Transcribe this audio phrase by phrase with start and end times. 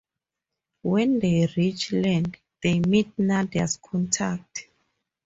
[0.81, 4.67] When they reach land, they meet Nadia's contact.